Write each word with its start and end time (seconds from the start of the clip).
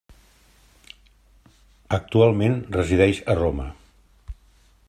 Actualment 1.99 2.57
resideix 2.79 3.23
a 3.35 3.37
Roma. 3.45 3.71